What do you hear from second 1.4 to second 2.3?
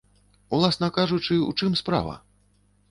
у чым справа?